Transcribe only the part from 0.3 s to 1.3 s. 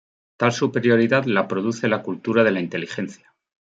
Tal superioridad